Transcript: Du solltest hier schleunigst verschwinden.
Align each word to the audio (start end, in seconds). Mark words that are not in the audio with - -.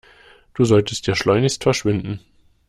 Du 0.55 0.65
solltest 0.65 1.05
hier 1.05 1.13
schleunigst 1.13 1.61
verschwinden. 1.61 2.21